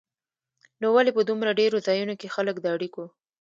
[0.81, 3.03] نو ولې په دومره ډېرو ځایونو کې خلک د اړیکو